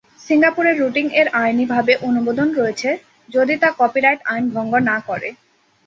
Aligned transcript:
সিঙ্গাপুরে 0.21 0.71
রুটিং-এর 0.73 1.27
আইনি 1.35 1.65
ভাবে 1.65 1.93
অনুমোদন 2.01 2.47
রয়েছে 2.53 2.89
যদি 3.29 3.53
তা 3.57 3.69
কপি 3.79 3.99
রাইট 4.01 4.21
আইন 4.25 4.43
ভঙ্গ 4.55 4.73
না 4.89 4.97
করে। 5.07 5.29